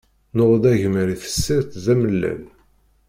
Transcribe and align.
Nuɣ-d 0.35 0.63
agmer 0.73 1.07
i 1.09 1.17
tessirt 1.23 1.71
d 1.85 1.87
amellal. 1.93 2.41